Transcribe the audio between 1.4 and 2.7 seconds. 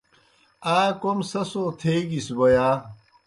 سو تھیگِس بوْ یا؟